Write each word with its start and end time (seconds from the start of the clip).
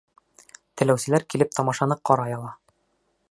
Теләүселәр 0.81 1.27
килеп 1.33 1.53
тамашаны 1.59 1.99
ҡарай 2.11 2.39
ала. 2.39 2.55